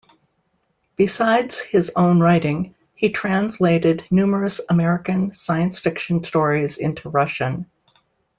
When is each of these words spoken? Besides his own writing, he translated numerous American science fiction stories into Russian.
Besides 0.95 1.61
his 1.61 1.91
own 1.95 2.19
writing, 2.19 2.73
he 2.95 3.11
translated 3.11 4.03
numerous 4.09 4.59
American 4.67 5.31
science 5.31 5.77
fiction 5.77 6.23
stories 6.23 6.79
into 6.79 7.07
Russian. 7.09 7.67